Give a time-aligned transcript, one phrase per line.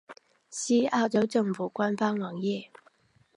[0.49, 2.71] 西澳州政府官方网页